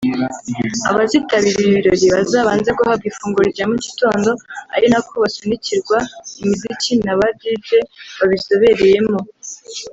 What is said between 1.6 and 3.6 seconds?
ibi birori bazabanze guhabwa ifunguro